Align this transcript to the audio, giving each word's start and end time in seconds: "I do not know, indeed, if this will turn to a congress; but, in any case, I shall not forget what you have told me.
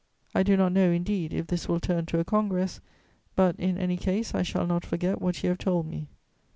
"I 0.33 0.41
do 0.41 0.57
not 0.57 0.71
know, 0.71 0.89
indeed, 0.89 1.31
if 1.31 1.45
this 1.45 1.67
will 1.67 1.79
turn 1.79 2.07
to 2.07 2.17
a 2.19 2.25
congress; 2.25 2.81
but, 3.35 3.55
in 3.59 3.77
any 3.77 3.97
case, 3.97 4.33
I 4.33 4.41
shall 4.41 4.65
not 4.65 4.83
forget 4.83 5.21
what 5.21 5.43
you 5.43 5.49
have 5.49 5.59
told 5.59 5.85
me. 5.85 6.07